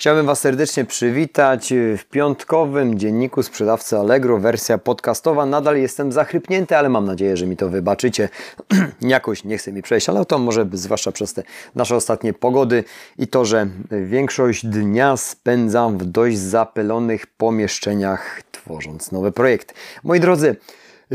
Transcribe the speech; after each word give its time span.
Chciałbym 0.00 0.26
Was 0.26 0.40
serdecznie 0.40 0.84
przywitać 0.84 1.72
w 1.98 2.04
piątkowym 2.04 2.98
dzienniku 2.98 3.42
sprzedawcy 3.42 3.98
Allegro, 3.98 4.38
wersja 4.38 4.78
podcastowa. 4.78 5.46
Nadal 5.46 5.76
jestem 5.76 6.12
zachrypnięty, 6.12 6.76
ale 6.76 6.88
mam 6.88 7.04
nadzieję, 7.04 7.36
że 7.36 7.46
mi 7.46 7.56
to 7.56 7.68
wybaczycie. 7.68 8.28
Jakoś 9.00 9.44
nie 9.44 9.58
chcę 9.58 9.72
mi 9.72 9.82
przejść, 9.82 10.08
ale 10.08 10.24
to 10.24 10.38
może 10.38 10.66
zwłaszcza 10.72 11.12
przez 11.12 11.34
te 11.34 11.42
nasze 11.74 11.96
ostatnie 11.96 12.32
pogody 12.32 12.84
i 13.18 13.26
to, 13.26 13.44
że 13.44 13.66
większość 13.90 14.66
dnia 14.66 15.16
spędzam 15.16 15.98
w 15.98 16.04
dość 16.04 16.38
zapylonych 16.38 17.26
pomieszczeniach, 17.26 18.42
tworząc 18.52 19.12
nowy 19.12 19.32
projekt. 19.32 19.74
Moi 20.04 20.20
drodzy, 20.20 20.56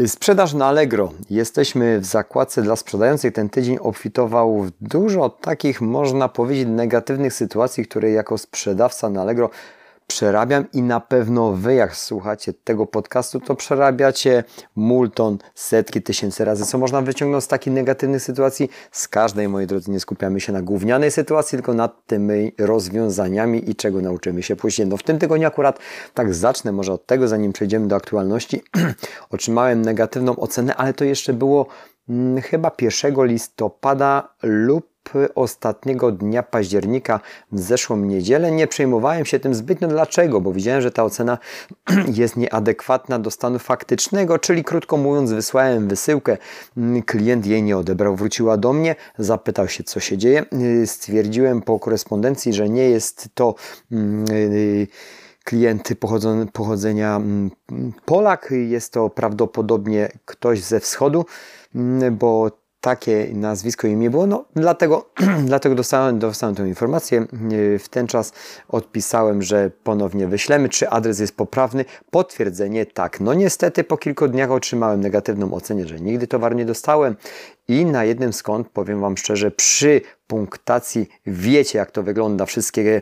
Sprzedaż 0.07 0.54
na 0.54 0.66
Allegro. 0.66 1.12
Jesteśmy 1.30 2.00
w 2.00 2.05
zakładce 2.05 2.62
dla 2.62 2.75
sprzedających. 2.75 3.34
Ten 3.34 3.50
tydzień 3.50 3.77
obfitował 3.82 4.62
w 4.62 4.71
dużo 4.82 5.30
takich, 5.30 5.82
można 5.82 6.30
powiedzieć, 6.30 6.68
negatywnych 6.68 7.34
sytuacji, 7.34 7.86
które 7.86 8.12
jako 8.12 8.38
sprzedawca 8.38 9.09
na 9.09 9.21
Allegro 9.21 9.50
przerabiam 10.07 10.66
i 10.73 10.81
na 10.81 10.99
pewno 10.99 11.52
Wy, 11.52 11.73
jak 11.73 11.95
słuchacie 11.95 12.53
tego 12.53 12.85
podcastu, 12.85 13.39
to 13.39 13.55
przerabiacie 13.55 14.43
multon, 14.75 15.38
setki 15.55 16.02
tysięcy 16.02 16.45
razy. 16.45 16.66
Co 16.66 16.77
można 16.77 17.02
wyciągnąć 17.02 17.43
z 17.43 17.47
takich 17.47 17.73
negatywnych 17.73 18.21
sytuacji? 18.21 18.70
Z 18.91 19.07
każdej, 19.07 19.47
moi 19.47 19.67
drodzy, 19.67 19.91
nie 19.91 19.99
skupiamy 19.99 20.41
się 20.41 20.53
na 20.53 20.61
gównianej 20.61 21.11
sytuacji, 21.11 21.57
tylko 21.57 21.73
nad 21.73 22.05
tymi 22.05 22.52
rozwiązaniami 22.57 23.70
i 23.70 23.75
czego 23.75 24.02
nauczymy 24.02 24.44
się 24.44 24.55
później. 24.55 24.88
No 24.88 24.97
w 24.97 25.03
tym 25.03 25.20
tygodniu 25.20 25.47
akurat 25.47 25.80
tak 26.13 26.33
zacznę 26.33 26.72
może 26.72 26.94
od 26.94 27.05
tego, 27.05 27.27
zanim 27.27 27.53
przejdziemy 27.53 27.88
do 27.88 27.95
aktualności. 27.95 28.63
Otrzymałem 29.30 29.81
negatywną 29.81 30.35
ocenę, 30.35 30.75
ale 30.75 30.94
to 30.94 31.05
jeszcze 31.05 31.33
było 31.33 31.67
chyba 32.44 32.72
1 32.82 33.26
listopada 33.26 34.30
lub 34.44 34.95
ostatniego 35.36 36.12
dnia 36.12 36.44
października 36.44 37.20
w 37.52 37.59
zeszłą 37.59 37.98
niedzielę. 37.98 38.52
Nie 38.52 38.68
przejmowałem 38.68 39.26
się 39.26 39.40
tym 39.40 39.55
zbytnio. 39.55 39.88
Dlaczego? 39.88 40.41
Bo 40.41 40.54
widziałem, 40.54 40.81
że 40.81 40.91
ta 40.91 41.04
ocena 41.04 41.38
jest 42.14 42.38
nieadekwatna 42.38 43.20
do 43.20 43.31
stanu 43.31 43.59
faktycznego, 43.59 44.39
czyli 44.39 44.64
krótko 44.64 44.97
mówiąc, 44.97 45.31
wysłałem 45.31 45.88
wysyłkę, 45.88 46.38
klient 47.06 47.45
jej 47.45 47.64
nie 47.64 47.78
odebrał, 47.78 48.16
wróciła 48.16 48.58
do 48.58 48.73
mnie, 48.73 48.95
zapytał 49.17 49.67
się, 49.67 49.84
co 49.84 50.00
się 50.00 50.17
dzieje. 50.17 50.45
Stwierdziłem 50.86 51.62
po 51.62 51.80
korespondencji, 51.80 52.53
że 52.53 52.69
nie 52.69 52.90
jest 52.90 53.30
to 53.34 53.56
mm, 53.92 54.25
y, 54.31 54.88
klient 55.45 55.89
pochodzenia 56.53 57.15
mm, 57.15 57.51
Polak, 58.05 58.53
jest 58.67 58.93
to 58.93 59.09
prawdopodobnie 59.09 60.11
ktoś 60.25 60.61
ze 60.61 60.79
wschodu, 60.79 61.25
mm, 61.75 62.17
bo 62.17 62.51
takie 62.85 63.27
nazwisko 63.33 63.88
imię 63.88 64.09
było, 64.09 64.27
no 64.27 64.45
dlatego, 64.55 65.09
dlatego 65.51 65.75
dostałem, 65.75 66.19
dostałem 66.19 66.55
tę 66.55 66.67
informację. 66.67 67.25
W 67.79 67.89
ten 67.89 68.07
czas 68.07 68.33
odpisałem, 68.69 69.41
że 69.41 69.71
ponownie 69.83 70.27
wyślemy, 70.27 70.69
czy 70.69 70.89
adres 70.89 71.19
jest 71.19 71.38
poprawny. 71.38 71.85
Potwierdzenie 72.11 72.85
tak. 72.85 73.19
No 73.19 73.33
niestety 73.33 73.83
po 73.83 73.97
kilku 73.97 74.27
dniach 74.27 74.51
otrzymałem 74.51 75.01
negatywną 75.01 75.53
ocenę, 75.53 75.88
że 75.88 75.99
nigdy 75.99 76.27
towar 76.27 76.55
nie 76.55 76.66
dostałem 76.66 77.16
i 77.67 77.85
na 77.85 78.05
jednym 78.05 78.31
kont, 78.43 78.69
powiem 78.69 79.01
Wam 79.01 79.17
szczerze, 79.17 79.51
przy 79.51 80.01
punktacji 80.27 81.09
wiecie 81.25 81.77
jak 81.79 81.91
to 81.91 82.03
wygląda, 82.03 82.45
wszystkie 82.45 83.01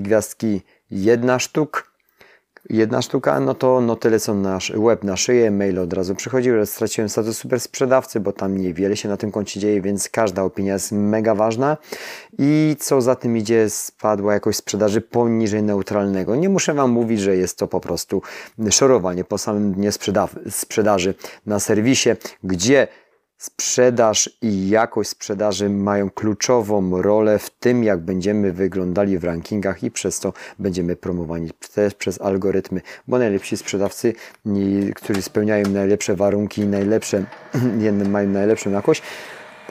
gwiazdki 0.00 0.62
jedna 0.90 1.38
sztuk, 1.38 1.96
jedna 2.70 3.02
sztuka, 3.02 3.40
no 3.40 3.54
to 3.54 3.80
no 3.80 3.96
tyle 3.96 4.20
co 4.20 4.34
nasz 4.34 4.72
web 4.72 5.04
na 5.04 5.16
szyję, 5.16 5.50
mail 5.50 5.78
od 5.78 5.92
razu 5.92 6.14
przychodził, 6.14 6.54
że 6.54 6.66
straciłem 6.66 7.08
status 7.08 7.38
super 7.38 7.60
sprzedawcy, 7.60 8.20
bo 8.20 8.32
tam 8.32 8.58
niewiele 8.58 8.96
się 8.96 9.08
na 9.08 9.16
tym 9.16 9.32
koncie 9.32 9.60
dzieje, 9.60 9.82
więc 9.82 10.08
każda 10.08 10.42
opinia 10.42 10.72
jest 10.72 10.92
mega 10.92 11.34
ważna. 11.34 11.76
I 12.38 12.76
co 12.78 13.00
za 13.00 13.14
tym 13.14 13.36
idzie, 13.36 13.70
spadła 13.70 14.34
jakość 14.34 14.58
sprzedaży 14.58 15.00
poniżej 15.00 15.62
neutralnego. 15.62 16.36
Nie 16.36 16.48
muszę 16.48 16.74
Wam 16.74 16.90
mówić, 16.90 17.20
że 17.20 17.36
jest 17.36 17.58
to 17.58 17.68
po 17.68 17.80
prostu 17.80 18.22
szorowanie 18.70 19.24
po 19.24 19.38
samym 19.38 19.72
dnie 19.72 19.90
sprzedaży 20.50 21.14
na 21.46 21.60
serwisie, 21.60 22.10
gdzie 22.44 22.88
Sprzedaż 23.38 24.30
i 24.42 24.68
jakość 24.68 25.10
sprzedaży 25.10 25.68
mają 25.70 26.10
kluczową 26.10 27.02
rolę 27.02 27.38
w 27.38 27.50
tym, 27.50 27.84
jak 27.84 28.00
będziemy 28.00 28.52
wyglądali 28.52 29.18
w 29.18 29.24
rankingach 29.24 29.82
i 29.82 29.90
przez 29.90 30.20
to 30.20 30.32
będziemy 30.58 30.96
promowani 30.96 31.50
też 31.74 31.94
przez 31.94 32.20
algorytmy, 32.20 32.80
bo 33.08 33.18
najlepsi 33.18 33.56
sprzedawcy, 33.56 34.14
którzy 34.94 35.22
spełniają 35.22 35.68
najlepsze 35.68 36.16
warunki, 36.16 36.66
najlepsze, 36.66 37.24
mają 38.08 38.28
najlepszą 38.28 38.70
jakość, 38.70 39.02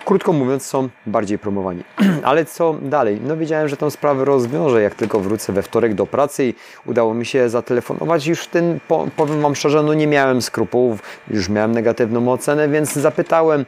krótko 0.05 0.33
mówiąc, 0.33 0.65
są 0.65 0.89
bardziej 1.05 1.39
promowani. 1.39 1.83
Ale 2.23 2.45
co 2.45 2.73
dalej? 2.81 3.19
No 3.27 3.37
wiedziałem, 3.37 3.67
że 3.67 3.77
tą 3.77 3.89
sprawę 3.89 4.25
rozwiążę, 4.25 4.81
jak 4.81 4.95
tylko 4.95 5.19
wrócę 5.19 5.53
we 5.53 5.61
wtorek 5.61 5.93
do 5.93 6.05
pracy 6.05 6.45
i 6.45 6.53
udało 6.85 7.13
mi 7.13 7.25
się 7.25 7.49
zatelefonować. 7.49 8.27
Już 8.27 8.47
ten, 8.47 8.79
powiem 9.15 9.41
Wam 9.41 9.55
szczerze, 9.55 9.83
no 9.83 9.93
nie 9.93 10.07
miałem 10.07 10.41
skrupułów, 10.41 10.99
już 11.29 11.49
miałem 11.49 11.71
negatywną 11.71 12.31
ocenę, 12.31 12.69
więc 12.69 12.93
zapytałem 12.93 13.65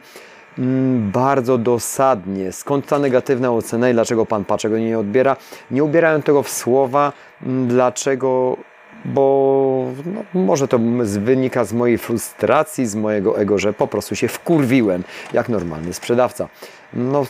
mm, 0.58 1.10
bardzo 1.10 1.58
dosadnie, 1.58 2.52
skąd 2.52 2.86
ta 2.86 2.98
negatywna 2.98 3.52
ocena 3.52 3.90
i 3.90 3.92
dlaczego 3.92 4.26
Pan 4.26 4.44
Paczego 4.44 4.78
nie 4.78 4.98
odbiera. 4.98 5.36
Nie 5.70 5.84
ubierałem 5.84 6.22
tego 6.22 6.42
w 6.42 6.50
słowa, 6.50 7.12
mm, 7.42 7.68
dlaczego 7.68 8.56
bo 9.04 9.92
no, 10.06 10.40
może 10.40 10.68
to 10.68 10.78
wynika 11.04 11.64
z 11.64 11.72
mojej 11.72 11.98
frustracji, 11.98 12.86
z 12.86 12.94
mojego 12.94 13.38
ego, 13.38 13.58
że 13.58 13.72
po 13.72 13.86
prostu 13.86 14.16
się 14.16 14.28
wkurwiłem 14.28 15.04
jak 15.32 15.48
normalny 15.48 15.92
sprzedawca. 15.92 16.48
No 16.94 17.26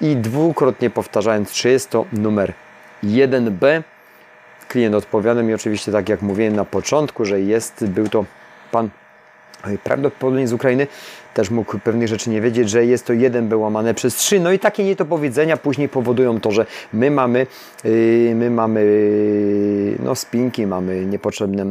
i 0.00 0.16
dwukrotnie 0.16 0.90
powtarzając, 0.90 1.52
czy 1.52 1.68
jest 1.68 1.90
to 1.90 2.04
numer 2.12 2.52
1B, 3.04 3.82
klient 4.68 4.94
odpowiada 4.94 5.42
mi 5.42 5.54
oczywiście 5.54 5.92
tak 5.92 6.08
jak 6.08 6.22
mówiłem 6.22 6.56
na 6.56 6.64
początku, 6.64 7.24
że 7.24 7.40
jest, 7.40 7.86
był 7.86 8.08
to 8.08 8.24
pan 8.70 8.90
prawdopodobnie 9.84 10.48
z 10.48 10.52
Ukrainy, 10.52 10.86
też 11.38 11.50
mógł 11.50 11.78
pewnych 11.78 12.08
rzeczy 12.08 12.30
nie 12.30 12.40
wiedzieć, 12.40 12.70
że 12.70 12.86
jest 12.86 13.06
to 13.06 13.12
1 13.12 13.48
b 13.48 13.56
łamane 13.56 13.94
przez 13.94 14.14
3. 14.14 14.40
No 14.40 14.52
i 14.52 14.58
takie 14.58 14.84
niedopowiedzenia 14.84 15.56
później 15.56 15.88
powodują 15.88 16.40
to, 16.40 16.50
że 16.50 16.66
my 16.92 17.10
mamy, 17.10 17.46
yy, 17.84 18.34
my 18.34 18.50
mamy 18.50 18.82
no, 20.02 20.14
spinki, 20.14 20.66
mamy 20.66 21.06
niepotrzebne, 21.06 21.64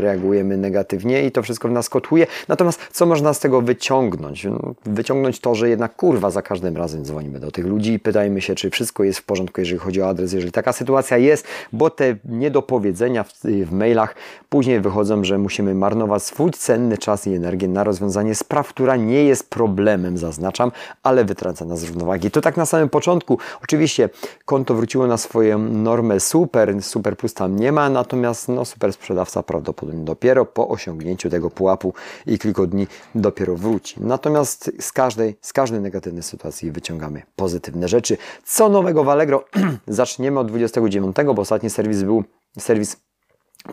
reagujemy 0.00 0.56
negatywnie 0.56 1.26
i 1.26 1.32
to 1.32 1.42
wszystko 1.42 1.68
w 1.68 1.72
nas 1.72 1.88
kotuje. 1.88 2.26
Natomiast 2.48 2.80
co 2.92 3.06
można 3.06 3.34
z 3.34 3.40
tego 3.40 3.60
wyciągnąć? 3.60 4.44
No, 4.44 4.74
wyciągnąć 4.86 5.40
to, 5.40 5.54
że 5.54 5.68
jednak 5.68 5.96
kurwa 5.96 6.30
za 6.30 6.42
każdym 6.42 6.76
razem 6.76 7.04
dzwonimy 7.04 7.40
do 7.40 7.50
tych 7.50 7.66
ludzi 7.66 7.92
i 7.92 7.98
pytajmy 7.98 8.40
się, 8.40 8.54
czy 8.54 8.70
wszystko 8.70 9.04
jest 9.04 9.18
w 9.18 9.24
porządku, 9.24 9.60
jeżeli 9.60 9.78
chodzi 9.78 10.02
o 10.02 10.08
adres, 10.08 10.32
jeżeli 10.32 10.52
taka 10.52 10.72
sytuacja 10.72 11.18
jest, 11.18 11.46
bo 11.72 11.90
te 11.90 12.16
niedopowiedzenia 12.24 13.24
w, 13.24 13.32
w 13.44 13.72
mailach 13.72 14.14
później 14.48 14.80
wychodzą, 14.80 15.24
że 15.24 15.38
musimy 15.38 15.74
marnować 15.74 16.22
swój 16.22 16.50
cenny 16.50 16.98
czas 16.98 17.26
i 17.26 17.34
energię 17.34 17.68
na 17.68 17.84
rozwiązanie 17.84 18.34
spraw, 18.34 18.68
która 18.68 18.96
nie 18.96 19.13
nie 19.14 19.24
jest 19.24 19.50
problemem, 19.50 20.18
zaznaczam, 20.18 20.72
ale 21.02 21.24
wytrąca 21.24 21.64
nas 21.64 21.80
z 21.80 21.84
równowagi. 21.84 22.30
To 22.30 22.40
tak 22.40 22.56
na 22.56 22.66
samym 22.66 22.88
początku. 22.88 23.38
Oczywiście 23.62 24.08
konto 24.44 24.74
wróciło 24.74 25.06
na 25.06 25.16
swoją 25.16 25.58
normę 25.58 26.20
super, 26.20 26.82
super 26.82 27.16
plus 27.16 27.34
tam 27.34 27.56
nie 27.56 27.72
ma, 27.72 27.90
natomiast 27.90 28.48
no, 28.48 28.64
super 28.64 28.92
sprzedawca 28.92 29.42
prawdopodobnie 29.42 30.04
dopiero 30.04 30.44
po 30.44 30.68
osiągnięciu 30.68 31.30
tego 31.30 31.50
pułapu 31.50 31.94
i 32.26 32.38
kilku 32.38 32.66
dni 32.66 32.86
dopiero 33.14 33.56
wróci. 33.56 33.94
Natomiast 34.00 34.70
z 34.80 34.92
każdej, 34.92 35.36
z 35.40 35.52
każdej 35.52 35.80
negatywnej 35.80 36.22
sytuacji 36.22 36.72
wyciągamy 36.72 37.22
pozytywne 37.36 37.88
rzeczy. 37.88 38.16
Co 38.44 38.68
nowego 38.68 39.04
w 39.04 39.08
Allegro? 39.08 39.44
Zaczniemy 39.88 40.40
od 40.40 40.48
29, 40.48 41.16
bo 41.34 41.42
ostatni 41.42 41.70
serwis 41.70 42.02
był 42.02 42.24
serwis 42.58 42.96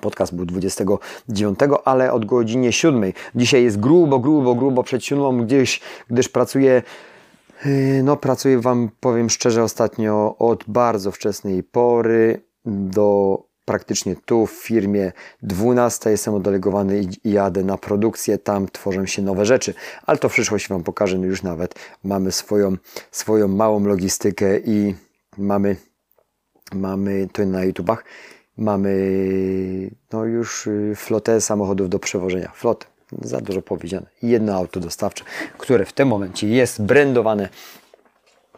Podcast 0.01 0.35
był 0.35 0.45
29, 0.45 1.59
ale 1.85 2.13
od 2.13 2.25
godzinie 2.25 2.71
7. 2.71 3.13
Dzisiaj 3.35 3.63
jest 3.63 3.79
grubo, 3.79 4.19
grubo, 4.19 4.55
grubo 4.55 4.83
przed 4.83 5.03
7, 5.03 5.45
gdyż, 5.45 5.81
gdyż 6.09 6.29
pracuję, 6.29 6.83
yy, 7.65 8.03
no 8.03 8.17
pracuję 8.17 8.59
Wam, 8.59 8.89
powiem 8.99 9.29
szczerze, 9.29 9.63
ostatnio 9.63 10.35
od 10.39 10.63
bardzo 10.67 11.11
wczesnej 11.11 11.63
pory 11.63 12.41
do 12.65 13.37
praktycznie 13.65 14.15
tu 14.25 14.47
w 14.47 14.51
firmie 14.51 15.11
12 15.43 16.11
jestem 16.11 16.33
oddelegowany 16.33 17.01
i 17.23 17.31
jadę 17.31 17.63
na 17.63 17.77
produkcję, 17.77 18.37
tam 18.37 18.67
tworzą 18.67 19.05
się 19.05 19.21
nowe 19.21 19.45
rzeczy, 19.45 19.73
ale 20.05 20.17
to 20.17 20.29
w 20.29 20.33
przyszłości 20.33 20.69
Wam 20.69 20.83
pokażę, 20.83 21.17
no 21.17 21.25
już 21.25 21.43
nawet 21.43 21.75
mamy 22.03 22.31
swoją, 22.31 22.75
swoją 23.11 23.47
małą 23.47 23.85
logistykę 23.85 24.59
i 24.59 24.95
mamy, 25.37 25.75
mamy 26.73 27.27
to 27.33 27.45
na 27.45 27.63
YouTubach 27.63 28.03
Mamy 28.57 28.91
no 30.13 30.25
już 30.25 30.67
y, 30.67 30.93
flotę 30.95 31.41
samochodów 31.41 31.89
do 31.89 31.99
przewożenia. 31.99 32.51
Flotę, 32.55 32.85
za 33.21 33.41
dużo 33.41 33.61
powiedziane. 33.61 34.05
Jedno 34.23 34.55
auto 34.55 34.79
dostawcze, 34.79 35.23
które 35.57 35.85
w 35.85 35.93
tym 35.93 36.07
momencie 36.07 36.47
jest 36.47 36.81
brandowane 36.81 37.49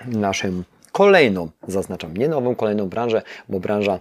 naszym 0.06 0.64
kolejną, 0.92 1.50
zaznaczam, 1.68 2.18
nie 2.18 2.28
nową, 2.28 2.56
kolejną 2.56 2.90
branżę, 2.90 3.22
bo 3.50 3.60
branża 3.60 4.00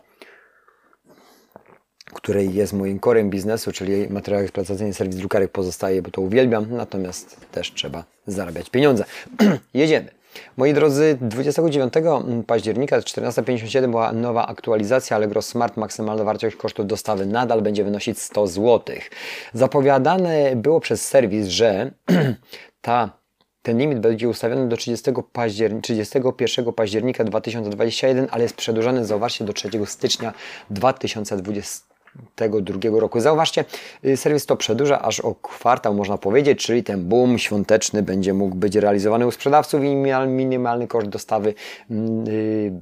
której 2.12 2.54
jest 2.54 2.72
moim 2.72 2.98
korem 2.98 3.30
biznesu, 3.30 3.72
czyli 3.72 4.08
materiały 4.08 4.44
eksploatacyjne, 4.44 4.94
serwis 4.94 5.16
drukarek 5.16 5.50
pozostaje, 5.50 6.02
bo 6.02 6.10
to 6.10 6.20
uwielbiam, 6.20 6.66
natomiast 6.70 7.36
też 7.52 7.72
trzeba 7.72 8.04
zarabiać 8.26 8.70
pieniądze. 8.70 9.04
Jedziemy. 9.74 10.21
Moi 10.56 10.74
drodzy, 10.74 11.18
29 11.20 11.94
października 12.46 12.98
14.57 12.98 13.90
była 13.90 14.12
nowa 14.12 14.46
aktualizacja 14.46 15.16
Allegro 15.16 15.42
Smart. 15.42 15.76
Maksymalna 15.76 16.24
wartość 16.24 16.56
kosztów 16.56 16.86
dostawy 16.86 17.26
nadal 17.26 17.62
będzie 17.62 17.84
wynosić 17.84 18.18
100 18.18 18.46
zł. 18.46 18.96
Zapowiadane 19.54 20.56
było 20.56 20.80
przez 20.80 21.08
serwis, 21.08 21.46
że 21.46 21.90
ta 22.80 23.22
ten 23.62 23.78
limit 23.78 23.98
będzie 23.98 24.28
ustawiony 24.28 24.68
do 24.68 24.76
30 24.76 25.10
października, 25.32 25.82
31 25.82 26.72
października 26.72 27.24
2021, 27.24 28.28
ale 28.30 28.42
jest 28.42 28.56
przedłużony, 28.56 29.04
zauważcie, 29.04 29.44
do 29.44 29.52
3 29.52 29.70
stycznia 29.86 30.32
2022 32.14 33.00
roku. 33.00 33.20
Zauważcie, 33.20 33.64
y, 34.04 34.16
serwis 34.16 34.46
to 34.46 34.56
przedłuża 34.56 35.02
aż 35.02 35.20
o 35.20 35.34
kwartał, 35.34 35.94
można 35.94 36.18
powiedzieć, 36.18 36.58
czyli 36.58 36.82
ten 36.82 37.08
boom 37.08 37.38
świąteczny 37.38 38.02
będzie 38.02 38.34
mógł 38.34 38.56
być 38.56 38.76
realizowany 38.76 39.26
u 39.26 39.30
sprzedawców 39.30 39.84
i 39.84 39.96
minimalny 40.26 40.86
koszt 40.86 41.08
dostawy, 41.08 41.54
yy, 41.90 42.72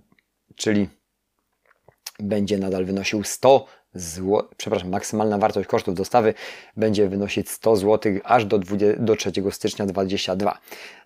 czyli 0.56 0.88
będzie 2.18 2.58
nadal 2.58 2.84
wynosił 2.84 3.24
100 3.24 3.66
zł, 3.94 4.48
przepraszam, 4.56 4.90
maksymalna 4.90 5.38
wartość 5.38 5.68
kosztów 5.68 5.94
dostawy 5.94 6.34
będzie 6.76 7.08
wynosić 7.08 7.50
100 7.50 7.76
zł 7.76 8.12
aż 8.24 8.44
do, 8.44 8.58
20, 8.58 9.02
do 9.02 9.16
3 9.16 9.32
stycznia 9.50 9.86
2022. 9.86 10.58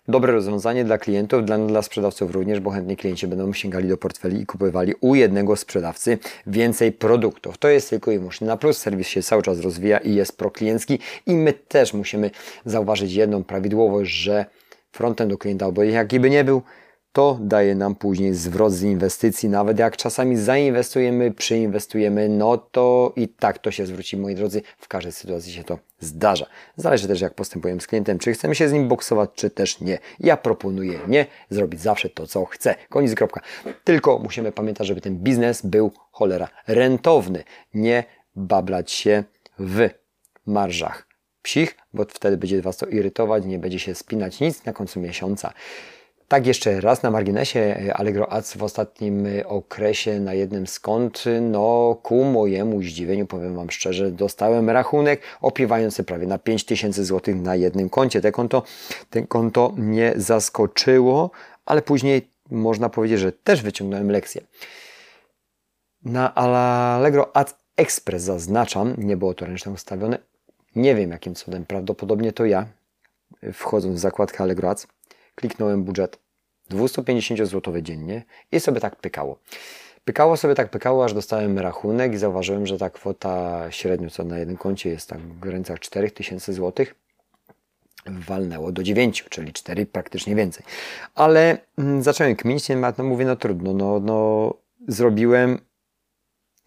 Dobre 0.07 0.33
rozwiązanie 0.33 0.85
dla 0.85 0.97
klientów, 0.97 1.45
dla, 1.45 1.57
dla 1.57 1.81
sprzedawców 1.81 2.31
również, 2.31 2.59
bo 2.59 2.71
chętnie 2.71 2.95
klienci 2.95 3.27
będą 3.27 3.53
sięgali 3.53 3.89
do 3.89 3.97
portfeli 3.97 4.41
i 4.41 4.45
kupowali 4.45 4.93
u 5.01 5.15
jednego 5.15 5.55
sprzedawcy 5.55 6.17
więcej 6.47 6.91
produktów. 6.91 7.57
To 7.57 7.67
jest 7.67 7.89
tylko 7.89 8.11
i 8.11 8.17
wyłącznie 8.17 8.47
na 8.47 8.57
plus. 8.57 8.77
Serwis 8.77 9.07
się 9.07 9.21
cały 9.21 9.41
czas 9.41 9.59
rozwija 9.59 9.97
i 9.97 10.15
jest 10.15 10.37
prokliencki 10.37 10.99
i 11.25 11.35
my 11.35 11.53
też 11.53 11.93
musimy 11.93 12.31
zauważyć 12.65 13.13
jedną 13.13 13.43
prawidłowość, 13.43 14.11
że 14.11 14.45
frontend 14.91 15.31
do 15.31 15.37
klienta, 15.37 15.71
bo 15.71 15.83
jaki 15.83 16.19
by 16.19 16.29
nie 16.29 16.43
był, 16.43 16.61
to 17.15 17.37
daje 17.41 17.75
nam 17.75 17.95
później 17.95 18.33
zwrot 18.33 18.73
z 18.73 18.83
inwestycji. 18.83 19.49
Nawet 19.49 19.79
jak 19.79 19.97
czasami 19.97 20.37
zainwestujemy, 20.37 21.31
przyinwestujemy, 21.31 22.29
no 22.29 22.57
to 22.57 23.13
i 23.15 23.27
tak 23.27 23.59
to 23.59 23.71
się 23.71 23.85
zwróci, 23.85 24.17
moi 24.17 24.35
drodzy. 24.35 24.61
W 24.77 24.87
każdej 24.87 25.11
sytuacji 25.11 25.53
się 25.53 25.63
to 25.63 25.79
zdarza. 25.99 26.45
Zależy 26.75 27.07
też, 27.07 27.21
jak 27.21 27.33
postępujemy 27.33 27.81
z 27.81 27.87
klientem, 27.87 28.19
czy 28.19 28.33
chcemy 28.33 28.55
się 28.55 28.69
z 28.69 28.73
nim 28.73 28.87
boksować, 28.87 29.29
czy 29.35 29.49
też 29.49 29.81
nie. 29.81 29.99
Ja 30.19 30.37
proponuję 30.37 30.99
nie, 31.07 31.25
zrobić 31.49 31.81
zawsze 31.81 32.09
to, 32.09 32.27
co 32.27 32.45
chcę. 32.45 32.75
Koniec, 32.89 33.15
kropka. 33.15 33.41
Tylko 33.83 34.19
musimy 34.19 34.51
pamiętać, 34.51 34.87
żeby 34.87 35.01
ten 35.01 35.17
biznes 35.17 35.65
był 35.65 35.91
cholera 36.11 36.47
rentowny. 36.67 37.43
Nie 37.73 38.03
bablać 38.35 38.91
się 38.91 39.23
w 39.59 39.89
marżach 40.45 41.07
psich, 41.41 41.77
bo 41.93 42.05
wtedy 42.09 42.37
będzie 42.37 42.61
Was 42.61 42.77
to 42.77 42.85
irytować, 42.85 43.45
nie 43.45 43.59
będzie 43.59 43.79
się 43.79 43.95
spinać 43.95 44.39
nic 44.39 44.65
na 44.65 44.73
końcu 44.73 44.99
miesiąca. 44.99 45.53
Tak 46.27 46.47
jeszcze 46.47 46.81
raz 46.81 47.03
na 47.03 47.11
marginesie 47.11 47.91
Allegro 47.93 48.31
Ads 48.31 48.57
w 48.57 48.63
ostatnim 48.63 49.27
okresie 49.45 50.19
na 50.19 50.33
jednym 50.33 50.67
z 50.67 50.79
kont, 50.79 51.23
no 51.41 51.97
ku 52.03 52.23
mojemu 52.23 52.81
zdziwieniu, 52.81 53.25
powiem 53.25 53.55
Wam 53.55 53.71
szczerze, 53.71 54.11
dostałem 54.11 54.69
rachunek 54.69 55.21
opiewający 55.41 56.03
prawie 56.03 56.27
na 56.27 56.37
5000 56.37 57.05
zł 57.05 57.35
na 57.35 57.55
jednym 57.55 57.89
koncie. 57.89 58.21
Te 58.21 58.31
konto, 58.31 58.63
ten 59.09 59.27
konto 59.27 59.73
mnie 59.77 60.13
zaskoczyło, 60.15 61.31
ale 61.65 61.81
później 61.81 62.27
można 62.51 62.89
powiedzieć, 62.89 63.19
że 63.19 63.31
też 63.31 63.61
wyciągnąłem 63.61 64.11
lekcję. 64.11 64.41
Na 66.05 66.35
Allegro 66.35 67.35
Ads 67.35 67.55
Express 67.77 68.23
zaznaczam, 68.23 68.93
nie 68.97 69.17
było 69.17 69.33
to 69.33 69.45
ręcznie 69.45 69.71
ustawione, 69.71 70.19
nie 70.75 70.95
wiem 70.95 71.11
jakim 71.11 71.35
cudem, 71.35 71.65
prawdopodobnie 71.65 72.31
to 72.31 72.45
ja, 72.45 72.65
wchodząc 73.53 73.95
w 73.95 73.99
zakładkę 73.99 74.43
Allegro 74.43 74.69
Ads, 74.69 74.87
kliknąłem 75.35 75.83
budżet 75.83 76.19
250 76.69 77.49
zł 77.49 77.81
dziennie 77.81 78.23
i 78.51 78.59
sobie 78.59 78.79
tak 78.79 78.95
pykało. 78.95 79.39
Pykało 80.05 80.37
sobie 80.37 80.55
tak 80.55 80.69
pykało, 80.69 81.05
aż 81.05 81.13
dostałem 81.13 81.59
rachunek 81.59 82.13
i 82.13 82.17
zauważyłem, 82.17 82.67
że 82.67 82.77
ta 82.77 82.89
kwota 82.89 83.65
średnio 83.71 84.09
co 84.09 84.23
na 84.23 84.37
jednym 84.37 84.57
koncie 84.57 84.89
jest 84.89 85.09
tak 85.09 85.19
w 85.19 85.39
granicach 85.39 85.79
4000 85.79 86.53
zł. 86.53 86.85
Walnęło 88.05 88.71
do 88.71 88.83
9, 88.83 89.25
czyli 89.29 89.53
4 89.53 89.85
praktycznie 89.85 90.35
więcej. 90.35 90.65
Ale 91.15 91.57
mm, 91.77 92.03
zacząłem 92.03 92.35
kminić, 92.35 92.67
no 92.97 93.03
mówię, 93.03 93.25
no 93.25 93.35
trudno, 93.35 93.73
no, 93.73 93.99
no 93.99 94.53
zrobiłem, 94.87 95.59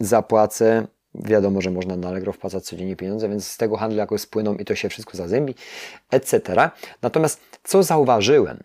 zapłacę, 0.01 0.87
wiadomo, 1.25 1.61
że 1.61 1.71
można 1.71 1.97
na 1.97 2.09
Allegro 2.09 2.33
wpłacać 2.33 2.65
codziennie 2.65 2.97
pieniądze, 2.97 3.29
więc 3.29 3.47
z 3.47 3.57
tego 3.57 3.77
handlu 3.77 3.99
jakoś 3.99 4.21
spłyną 4.21 4.55
i 4.55 4.65
to 4.65 4.75
się 4.75 4.89
wszystko 4.89 5.17
zazębi, 5.17 5.55
etc. 6.11 6.71
Natomiast 7.03 7.41
co 7.65 7.83
zauważyłem, 7.83 8.59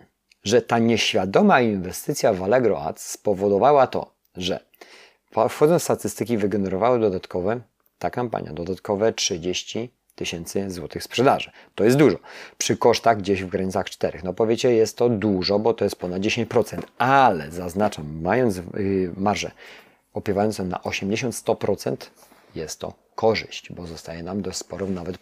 że 0.44 0.62
ta 0.62 0.80
nieświadoma 0.80 1.62
inwestycja 1.62 2.34
w 2.34 2.44
Allegro 2.44 2.82
Ads 2.82 3.10
spowodowała 3.10 3.88
to, 3.88 4.14
że 4.36 4.60
wchodząc 5.50 5.82
w 5.82 5.86
statystyki 5.86 6.38
wygenerowały 6.38 7.00
dodatkowe, 7.00 7.60
ta 8.00 8.10
kampania, 8.10 8.54
dodatkowe 8.54 9.14
30 9.14 9.94
tysięcy 10.16 10.72
złotych 10.72 11.04
sprzedaży. 11.04 11.52
To 11.76 11.84
jest 11.84 11.98
dużo. 11.98 12.18
Przy 12.58 12.78
kosztach 12.78 13.18
gdzieś 13.18 13.44
w 13.44 13.48
granicach 13.48 13.90
4. 13.90 14.20
No 14.24 14.34
powiecie, 14.34 14.74
jest 14.74 14.98
to 14.98 15.10
dużo, 15.10 15.60
bo 15.60 15.74
to 15.74 15.84
jest 15.84 15.96
ponad 15.96 16.22
10%, 16.22 16.82
ale 16.98 17.52
zaznaczam, 17.52 18.22
mając 18.22 18.58
yy, 18.58 18.64
marżę 19.18 19.52
opiewającą 20.14 20.66
na 20.66 20.78
80-100%, 20.78 21.96
jest 22.56 22.80
to 22.80 22.94
korzyść, 23.16 23.72
bo 23.72 23.88
zostaje 23.88 24.24
nam 24.24 24.42
dość 24.42 24.58
sporo 24.58 24.88
nawet 24.88 25.18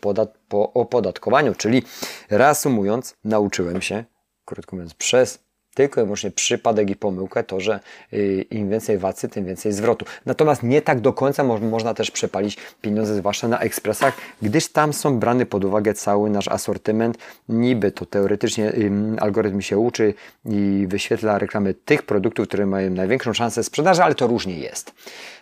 po 0.50 0.74
opodatkowaniu. 0.74 1.56
Czyli 1.56 1.83
reasumując, 2.30 3.16
nauczyłem 3.24 3.81
się 3.81 4.04
krótko 4.45 4.75
mówiąc, 4.75 4.94
przez 4.94 5.39
tylko 5.75 6.01
i 6.01 6.04
wyłącznie 6.04 6.31
przypadek 6.31 6.89
i 6.89 6.95
pomyłkę 6.95 7.44
to, 7.44 7.60
że 7.60 7.80
y, 8.13 8.45
im 8.51 8.69
więcej 8.69 8.98
wacy, 8.98 9.30
tym 9.30 9.45
więcej 9.45 9.74
zwrotu. 9.74 10.06
Natomiast 10.25 10.63
nie 10.63 10.81
tak 10.81 11.00
do 11.00 11.13
końca 11.13 11.44
mo 11.44 11.57
można 11.57 11.94
też 11.94 12.12
przepalić 12.12 12.57
pieniądze, 12.81 13.16
zwłaszcza 13.16 13.48
na 13.48 13.60
ekspresach, 13.60 14.18
gdyż 14.42 14.68
tam 14.68 14.94
są 14.94 15.19
brany 15.19 15.45
pod 15.45 15.66
uwagę 15.66 15.94
cały 15.94 16.30
nasz 16.30 16.48
asortyment. 16.48 17.18
Niby 17.50 17.92
to 17.92 18.06
teoretycznie 18.06 18.74
algorytm 19.19 19.62
się 19.62 19.78
uczy 19.78 20.13
i 20.45 20.86
wyświetla 20.89 21.39
reklamy 21.39 21.74
tych 21.74 22.04
produktów, 22.04 22.48
które 22.48 22.66
mają 22.66 22.89
największą 22.89 23.33
szansę 23.33 23.63
sprzedaży, 23.63 24.04
ale 24.04 24.16
to 24.16 24.28
różnie 24.28 24.60
jest. 24.60 24.94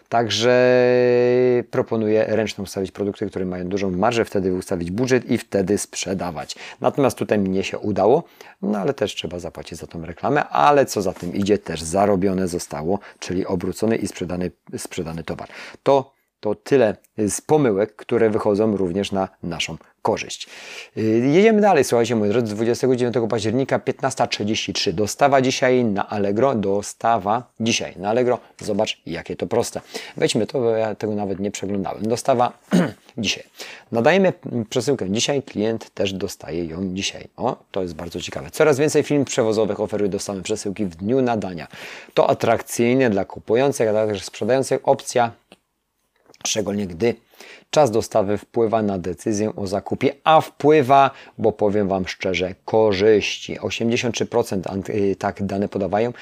Także 0.09 0.83
proponuję 1.71 2.25
ręcznie 2.27 2.63
ustawić 2.63 2.91
produkty, 2.91 3.27
które 3.29 3.45
mają 3.45 3.65
dużą 3.65 3.91
marżę, 3.91 4.25
wtedy 4.25 4.53
ustawić 4.53 4.91
budżet 4.91 5.31
i 5.31 5.37
wtedy 5.37 5.77
sprzedawać. 5.77 6.55
Natomiast 6.81 7.17
tutaj 7.17 7.39
mnie 7.39 7.63
się 7.63 7.79
udało, 7.79 8.23
no 8.61 8.79
ale 8.79 8.93
też 8.93 9.15
trzeba 9.15 9.39
zapłacić 9.39 9.79
za 9.79 9.87
tą 9.87 10.05
reklamę, 10.05 10.47
ale 10.47 10.85
co 10.85 11.01
za 11.01 11.13
tym 11.13 11.33
idzie, 11.33 11.57
też 11.57 11.81
zarobione 11.81 12.47
zostało, 12.47 12.99
czyli 13.19 13.45
obrócony 13.45 13.95
i 13.95 14.07
sprzedany, 14.07 14.51
sprzedany 14.77 15.23
towar. 15.23 15.49
To 15.83 16.19
to 16.39 16.55
tyle 16.55 16.95
z 17.17 17.41
pomyłek, 17.41 17.95
które 17.95 18.29
wychodzą 18.29 18.77
również 18.77 19.11
na 19.11 19.29
naszą 19.43 19.77
korzyść. 20.01 20.47
Y, 20.97 21.01
jedziemy 21.33 21.61
dalej, 21.61 21.83
słuchajcie 21.83 22.15
moi 22.15 22.29
drodzy, 22.29 22.55
29 22.55 23.15
października 23.29 23.79
15.33. 23.79 24.93
Dostawa 24.93 25.41
dzisiaj 25.41 25.83
na 25.85 26.09
Allegro, 26.09 26.55
dostawa 26.55 27.43
dzisiaj 27.59 27.93
na 27.97 28.09
Allegro. 28.09 28.39
Zobacz, 28.61 29.01
jakie 29.05 29.35
to 29.35 29.47
proste. 29.47 29.81
Wejdźmy 30.17 30.47
to, 30.47 30.59
bo 30.59 30.69
ja 30.69 30.95
tego 30.95 31.15
nawet 31.15 31.39
nie 31.39 31.51
przeglądałem. 31.51 32.07
Dostawa 32.07 32.53
dzisiaj. 33.17 33.43
Nadajemy 33.91 34.33
przesyłkę 34.69 35.09
dzisiaj, 35.09 35.43
klient 35.43 35.89
też 35.89 36.13
dostaje 36.13 36.65
ją 36.65 36.93
dzisiaj. 36.93 37.27
O, 37.37 37.57
to 37.71 37.81
jest 37.81 37.95
bardzo 37.95 38.21
ciekawe. 38.21 38.51
Coraz 38.51 38.79
więcej 38.79 39.03
firm 39.03 39.25
przewozowych 39.25 39.79
oferuje 39.79 40.09
dostawę 40.09 40.41
przesyłki 40.41 40.85
w 40.85 40.95
dniu 40.95 41.21
nadania. 41.21 41.67
To 42.13 42.29
atrakcyjne 42.29 43.09
dla 43.09 43.25
kupujących, 43.25 43.89
a 43.89 43.93
także 43.93 44.23
sprzedających 44.23 44.79
opcja 44.83 45.31
szczególnie 46.47 46.87
gdy 46.87 47.15
czas 47.69 47.91
dostawy 47.91 48.37
wpływa 48.37 48.81
na 48.81 48.97
decyzję 48.97 49.55
o 49.55 49.67
zakupie, 49.67 50.15
a 50.23 50.41
wpływa, 50.41 51.11
bo 51.37 51.51
powiem 51.51 51.87
Wam 51.87 52.07
szczerze, 52.07 52.55
korzyści. 52.65 53.59
83% 53.59 54.89
y, 54.89 55.15
tak 55.15 55.43
dane 55.43 55.69
podawają, 55.69 56.13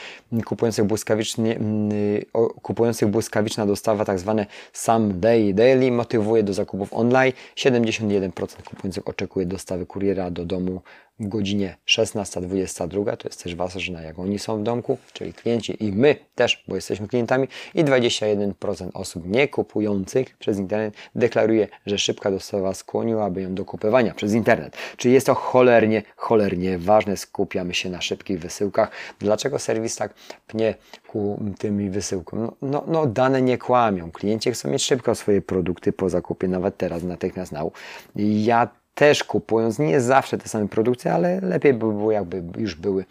kupujących 0.46 0.86
błyskawicznie, 0.86 1.60
y, 1.94 2.26
kupujących 2.62 3.08
błyskawiczna 3.08 3.66
dostawa, 3.66 4.06
tak 4.06 4.20
zwane 4.20 4.46
Some 4.74 5.14
Day 5.14 5.54
Daily, 5.54 5.92
motywuje 5.92 6.44
do 6.44 6.54
zakupów 6.54 6.94
online. 6.94 7.34
71% 7.56 8.64
kupujących 8.64 9.08
oczekuje 9.08 9.46
dostawy 9.46 9.86
kuriera 9.86 10.32
do 10.32 10.46
domu 10.46 10.82
w 11.20 11.28
godzinie 11.28 11.78
16-22, 11.88 13.18
to 13.18 13.28
jest 13.28 13.44
też 13.44 13.56
ważne, 13.56 14.04
jak 14.04 14.20
oni 14.20 14.40
są 14.40 14.60
w 14.60 14.64
domku, 14.64 14.98
czyli 15.14 15.34
klienci 15.34 15.84
i 15.84 15.92
my 15.92 16.16
też, 16.36 16.64
bo 16.68 16.76
jesteśmy 16.76 17.08
klientami 17.08 17.48
i 17.76 17.84
21% 17.84 18.90
osób 18.94 19.28
nie 19.28 19.48
kupujących 19.48 20.38
przez 20.38 20.58
internet 20.58 20.94
deklaruje, 21.16 21.37
że 21.86 21.98
szybka 21.98 22.32
dostawa 22.32 22.74
skłoniłaby 22.74 23.42
ją 23.42 23.56
do 23.56 23.66
kupowania 23.66 24.14
przez 24.14 24.34
internet. 24.34 24.78
Czyli 24.98 25.14
jest 25.14 25.26
to 25.26 25.36
cholernie, 25.36 26.04
cholernie 26.16 26.78
ważne, 26.78 27.18
skupiamy 27.18 27.74
się 27.74 27.90
na 27.90 28.02
szybkich 28.02 28.40
wysyłkach. 28.40 28.92
Dlaczego 29.20 29.60
serwis 29.60 29.96
tak 29.96 30.14
pnie 30.48 30.76
ku 31.08 31.40
tym 31.60 31.92
wysyłkom? 31.92 32.40
No, 32.40 32.54
no, 32.62 32.84
no 32.88 33.06
dane 33.06 33.42
nie 33.42 33.58
kłamią, 33.58 34.12
klienci 34.12 34.52
chcą 34.52 34.70
mieć 34.70 34.84
szybko 34.84 35.16
swoje 35.16 35.42
produkty 35.42 35.92
po 35.94 36.10
zakupie, 36.10 36.48
nawet 36.48 36.78
teraz 36.78 37.04
natychmiast 37.04 37.52
na 37.52 37.64
Ja 38.16 38.68
też 38.98 39.24
kupując 39.24 39.80
nie 39.80 40.02
zawsze 40.02 40.38
te 40.38 40.50
same 40.50 40.68
produkcje, 40.68 41.14
ale 41.14 41.40
lepiej 41.42 41.74
by 41.74 41.80
było, 41.80 42.12
jakby 42.12 42.44
już 42.58 42.76
były 42.76 43.06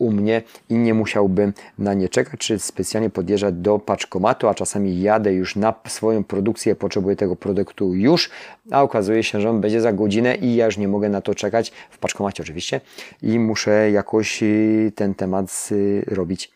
u 0.00 0.10
mnie 0.10 0.42
i 0.68 0.74
nie 0.74 0.94
musiałbym 0.94 1.52
na 1.78 1.94
nie 1.94 2.08
czekać, 2.08 2.40
czy 2.40 2.58
specjalnie 2.58 3.10
podjeżdżać 3.10 3.54
do 3.54 3.78
paczkomatu, 3.78 4.48
a 4.48 4.54
czasami 4.54 5.00
jadę 5.00 5.32
już 5.32 5.56
na 5.56 5.74
swoją 5.88 6.24
produkcję, 6.24 6.74
potrzebuję 6.74 7.16
tego 7.16 7.36
produktu 7.36 7.94
już, 7.94 8.30
a 8.70 8.82
okazuje 8.82 9.22
się, 9.22 9.40
że 9.40 9.50
on 9.50 9.60
będzie 9.60 9.80
za 9.80 9.92
godzinę 9.92 10.34
i 10.34 10.54
ja 10.54 10.66
już 10.66 10.78
nie 10.78 10.88
mogę 10.88 11.08
na 11.08 11.20
to 11.20 11.34
czekać, 11.34 11.72
w 11.90 11.98
paczkomacie 11.98 12.42
oczywiście, 12.42 12.80
i 13.22 13.38
muszę 13.38 13.90
jakoś 13.90 14.42
y, 14.42 14.92
ten 14.94 15.14
temat 15.14 15.68
y, 15.72 16.04
robić 16.06 16.52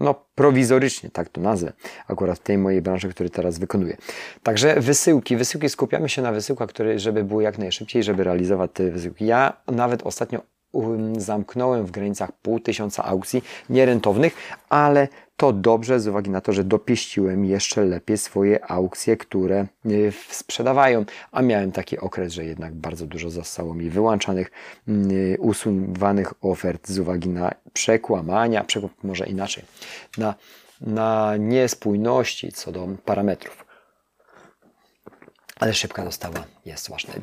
no 0.00 0.14
prowizorycznie, 0.34 1.10
tak 1.10 1.28
to 1.28 1.40
nazwę, 1.40 1.72
akurat 2.08 2.38
w 2.38 2.42
tej 2.42 2.58
mojej 2.58 2.82
branży, 2.82 3.08
której 3.08 3.30
teraz 3.30 3.58
wykonuję. 3.58 3.96
Także 4.42 4.80
wysyłki, 4.80 5.36
wysyłki, 5.36 5.68
skupiamy 5.68 6.08
się 6.08 6.22
na 6.22 6.32
wysyłkach, 6.32 6.68
które, 6.68 6.98
żeby 6.98 7.24
były 7.24 7.42
jak 7.42 7.58
najszybciej, 7.58 8.02
żeby 8.02 8.24
realizować 8.24 8.70
te 8.74 8.90
wysyłki. 8.90 9.26
Ja 9.26 9.56
nawet 9.66 10.02
ostatnio 10.02 10.42
zamknąłem 11.18 11.86
w 11.86 11.90
granicach 11.90 12.32
pół 12.32 12.60
tysiąca 12.60 13.04
aukcji 13.04 13.42
nierentownych, 13.70 14.36
ale 14.68 15.08
to 15.36 15.52
dobrze 15.52 16.00
z 16.00 16.08
uwagi 16.08 16.30
na 16.30 16.40
to, 16.40 16.52
że 16.52 16.64
dopieściłem 16.64 17.44
jeszcze 17.44 17.84
lepiej 17.84 18.18
swoje 18.18 18.70
aukcje, 18.70 19.16
które 19.16 19.66
y, 19.86 20.12
sprzedawają, 20.30 21.04
a 21.32 21.42
miałem 21.42 21.72
taki 21.72 21.98
okres, 21.98 22.32
że 22.32 22.44
jednak 22.44 22.74
bardzo 22.74 23.06
dużo 23.06 23.30
zostało 23.30 23.74
mi 23.74 23.90
wyłączanych, 23.90 24.50
y, 24.88 25.36
usuwanych 25.40 26.32
ofert 26.40 26.88
z 26.88 26.98
uwagi 26.98 27.28
na 27.28 27.50
przekłamania, 27.72 28.64
może 29.02 29.26
inaczej, 29.26 29.64
na, 30.18 30.34
na 30.80 31.36
niespójności 31.36 32.52
co 32.52 32.72
do 32.72 32.88
parametrów 33.04 33.71
ale 35.62 35.74
szybka 35.74 36.04
dostawa 36.04 36.44
jest 36.66 36.90
ważna. 36.90 37.14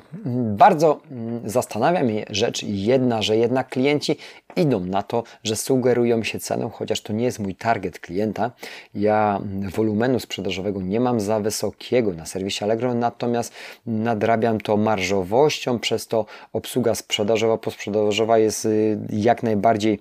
Bardzo 0.57 1.01
mm, 1.11 1.49
zastanawia 1.49 2.03
mnie 2.03 2.25
rzecz 2.29 2.63
jedna, 2.63 3.21
że 3.21 3.37
jednak 3.37 3.69
klienci 3.69 4.17
idą 4.55 4.79
na 4.79 5.03
to, 5.03 5.23
że 5.43 5.55
sugerują 5.55 6.23
się 6.23 6.39
ceną, 6.39 6.69
chociaż 6.69 7.01
to 7.01 7.13
nie 7.13 7.25
jest 7.25 7.39
mój 7.39 7.55
target 7.55 7.99
klienta. 7.99 8.51
Ja 8.95 9.39
mm, 9.41 9.69
wolumenu 9.69 10.19
sprzedażowego 10.19 10.81
nie 10.81 10.99
mam 10.99 11.19
za 11.19 11.39
wysokiego 11.39 12.13
na 12.13 12.25
serwisie 12.25 12.63
Allegro, 12.63 12.93
natomiast 12.93 13.53
nadrabiam 13.85 14.61
to 14.61 14.77
marżowością, 14.77 15.79
przez 15.79 16.07
to 16.07 16.25
obsługa 16.53 16.95
sprzedażowa, 16.95 17.57
posprzedażowa 17.57 18.37
jest 18.37 18.65
y, 18.65 18.99
jak 19.09 19.43
najbardziej 19.43 19.99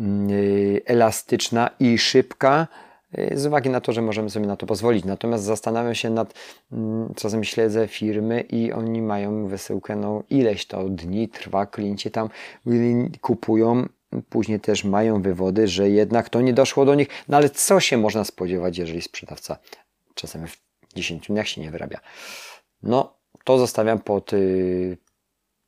mm, 0.00 0.30
y, 0.30 0.82
elastyczna 0.84 1.70
i 1.80 1.98
szybka 1.98 2.66
z 3.34 3.46
uwagi 3.46 3.70
na 3.70 3.80
to, 3.80 3.92
że 3.92 4.02
możemy 4.02 4.30
sobie 4.30 4.46
na 4.46 4.56
to 4.56 4.66
pozwolić. 4.66 5.04
Natomiast 5.04 5.44
zastanawiam 5.44 5.94
się 5.94 6.10
nad, 6.10 6.34
mm, 6.72 7.14
czasem 7.14 7.44
śledzę 7.44 7.88
firmy 7.88 8.40
i 8.40 8.72
oni 8.72 9.02
mają 9.02 9.46
wysyłkę, 9.46 9.96
no 9.96 10.22
ileś 10.30 10.66
to 10.66 10.88
dni 10.88 11.28
trwa, 11.28 11.66
klienci 11.66 12.10
tam 12.10 12.28
kupują, 13.20 13.86
później 14.28 14.60
też 14.60 14.84
mają 14.84 15.22
wywody, 15.22 15.68
że 15.68 15.90
jednak 15.90 16.28
to 16.28 16.40
nie 16.40 16.52
doszło 16.52 16.84
do 16.84 16.94
nich, 16.94 17.08
no 17.28 17.36
ale 17.36 17.50
co 17.50 17.80
się 17.80 17.96
można 17.96 18.24
spodziewać, 18.24 18.78
jeżeli 18.78 19.02
sprzedawca 19.02 19.58
czasem 20.14 20.46
w 20.46 20.56
10 20.94 21.26
dniach 21.26 21.48
się 21.48 21.60
nie 21.60 21.70
wyrabia. 21.70 22.00
No, 22.82 23.14
to 23.44 23.58
zostawiam 23.58 23.98
pod, 23.98 24.32
y, 24.32 24.96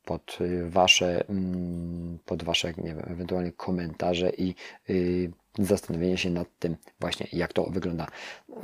pod 0.05 0.37
wasze, 0.65 1.23
mm, 1.29 2.19
pod 2.25 2.43
wasze 2.43 2.73
nie 2.77 2.95
wiem, 2.95 3.03
ewentualnie 3.07 3.51
komentarze 3.51 4.29
i 4.29 4.55
y, 4.89 5.31
zastanowienie 5.59 6.17
się 6.17 6.29
nad 6.29 6.47
tym 6.59 6.75
właśnie, 6.99 7.27
jak 7.33 7.53
to 7.53 7.63
wygląda. 7.63 8.07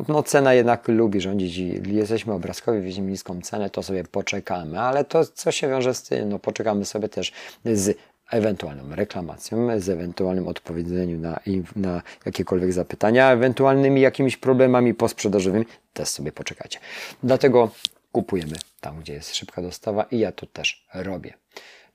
No 0.08 0.24
cena 0.24 0.54
jednak 0.54 0.88
lubi 0.88 1.22
rządzić 1.22 1.58
i 1.58 1.82
jesteśmy 1.96 2.34
obrazkowi, 2.34 2.82
widzimy 2.82 3.12
niską 3.12 3.42
cenę, 3.42 3.70
to 3.70 3.84
sobie 3.84 4.04
poczekamy, 4.04 4.80
ale 4.80 5.06
to 5.06 5.26
co 5.26 5.52
się 5.52 5.70
wiąże 5.70 5.94
z 5.94 6.04
tym, 6.04 6.30
no 6.30 6.40
poczekamy 6.40 6.86
sobie 6.86 7.10
też 7.10 7.32
z 7.66 7.98
ewentualną 8.32 8.96
reklamacją, 8.96 9.80
z 9.80 9.90
ewentualnym 9.90 10.48
odpowiedzeniem 10.48 11.22
na, 11.22 11.40
na 11.76 12.02
jakiekolwiek 12.26 12.74
zapytania, 12.74 13.32
ewentualnymi 13.32 14.02
jakimiś 14.02 14.38
problemami 14.38 14.94
posprzedażowymi, 14.94 15.66
też 15.94 16.10
sobie 16.10 16.32
poczekajcie. 16.32 16.80
Dlatego 17.24 17.72
kupujemy 18.12 18.56
tam, 18.82 19.00
gdzie 19.00 19.14
jest 19.14 19.36
szybka 19.36 19.62
dostawa 19.62 20.04
i 20.04 20.20
ja 20.20 20.32
to 20.32 20.46
też 20.46 20.88
robię. 20.94 21.34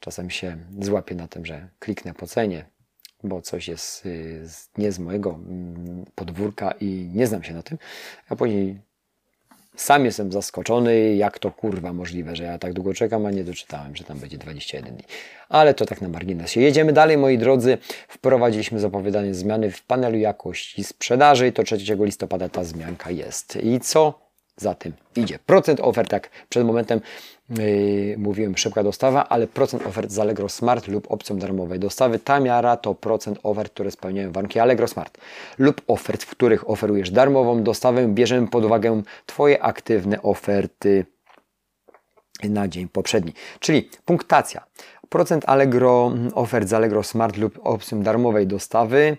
Czasem 0.00 0.30
się 0.30 0.56
złapię 0.80 1.14
na 1.14 1.28
tym, 1.28 1.46
że 1.46 1.68
kliknę 1.78 2.14
po 2.14 2.26
cenie, 2.26 2.64
bo 3.24 3.42
coś 3.42 3.68
jest 3.68 4.06
y, 4.06 4.42
nie 4.78 4.92
z 4.92 4.98
mojego 4.98 5.30
mm, 5.30 6.04
podwórka 6.14 6.74
i 6.80 7.10
nie 7.14 7.26
znam 7.26 7.42
się 7.42 7.54
na 7.54 7.62
tym, 7.62 7.78
a 8.28 8.36
później 8.36 8.78
sam 9.76 10.04
jestem 10.04 10.32
zaskoczony, 10.32 11.14
jak 11.14 11.38
to 11.38 11.50
kurwa 11.50 11.92
możliwe, 11.92 12.36
że 12.36 12.44
ja 12.44 12.58
tak 12.58 12.72
długo 12.72 12.94
czekam, 12.94 13.26
a 13.26 13.30
nie 13.30 13.44
doczytałem, 13.44 13.96
że 13.96 14.04
tam 14.04 14.18
będzie 14.18 14.38
21 14.38 14.94
dni. 14.94 15.04
Ale 15.48 15.74
to 15.74 15.86
tak 15.86 16.00
na 16.00 16.08
marginesie. 16.08 16.60
Jedziemy 16.60 16.92
dalej, 16.92 17.18
moi 17.18 17.38
drodzy. 17.38 17.78
Wprowadziliśmy 18.08 18.80
zapowiadanie 18.80 19.34
zmiany 19.34 19.70
w 19.70 19.82
panelu 19.82 20.18
jakości 20.18 20.84
sprzedaży 20.84 21.48
i 21.48 21.52
to 21.52 21.62
3 21.62 21.76
listopada 22.00 22.48
ta 22.48 22.64
zmianka 22.64 23.10
jest. 23.10 23.56
I 23.56 23.80
co 23.80 24.23
za 24.56 24.74
tym 24.74 24.92
idzie? 25.16 25.38
Procent 25.46 25.80
ofert, 25.80 26.12
jak 26.12 26.30
przed 26.48 26.66
momentem 26.66 27.00
Yy, 27.50 28.14
mówiłem 28.18 28.56
szybka 28.56 28.82
dostawa, 28.82 29.28
ale 29.28 29.46
procent 29.46 29.86
ofert 29.86 30.10
z 30.10 30.18
Allegro 30.18 30.48
Smart 30.48 30.88
lub 30.88 31.10
opcją 31.10 31.38
darmowej 31.38 31.78
dostawy. 31.78 32.18
Ta 32.18 32.40
miara 32.40 32.76
to 32.76 32.94
procent 32.94 33.38
ofert, 33.42 33.72
które 33.72 33.90
spełniają 33.90 34.32
warunki 34.32 34.60
Allegro 34.60 34.88
Smart 34.88 35.18
lub 35.58 35.82
ofert, 35.86 36.22
w 36.22 36.30
których 36.30 36.70
oferujesz 36.70 37.10
darmową 37.10 37.62
dostawę. 37.62 38.08
Bierzemy 38.08 38.48
pod 38.48 38.64
uwagę 38.64 39.02
Twoje 39.26 39.62
aktywne 39.62 40.22
oferty 40.22 41.06
na 42.42 42.68
dzień 42.68 42.88
poprzedni. 42.88 43.32
Czyli 43.60 43.90
punktacja. 44.04 44.64
Procent 45.08 45.44
Allegro 45.46 46.12
ofert 46.34 46.68
z 46.68 46.72
Allegro 46.72 47.02
Smart 47.02 47.36
lub 47.36 47.58
opcją 47.62 48.02
darmowej 48.02 48.46
dostawy 48.46 49.16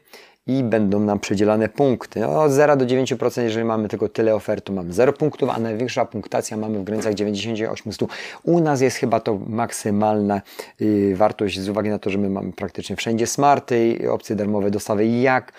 i 0.48 0.64
będą 0.64 1.00
nam 1.00 1.20
przydzielane 1.20 1.70
punkty. 1.70 2.28
Od 2.28 2.52
0 2.52 2.76
do 2.76 2.86
9%, 2.86 3.42
jeżeli 3.42 3.66
mamy 3.66 3.88
tylko 3.88 4.10
tyle 4.10 4.36
ofertu, 4.36 4.74
mamy 4.74 4.94
0 4.94 5.14
punktów, 5.14 5.50
a 5.50 5.60
największa 5.60 6.06
punktacja 6.06 6.58
mamy 6.58 6.80
w 6.80 6.84
granicach 6.84 7.14
98 7.14 7.94
100. 7.94 8.08
U 8.44 8.60
nas 8.60 8.82
jest 8.82 8.98
chyba 8.98 9.20
to 9.20 9.40
maksymalna 9.48 10.42
y, 10.82 11.14
wartość 11.16 11.60
z 11.60 11.70
uwagi 11.70 11.90
na 11.90 12.00
to, 12.00 12.10
że 12.10 12.18
my 12.18 12.30
mamy 12.30 12.52
praktycznie 12.52 12.96
wszędzie 12.96 13.28
smarty, 13.28 14.00
opcje 14.12 14.36
darmowe 14.36 14.72
dostawy, 14.72 15.08
jak 15.08 15.54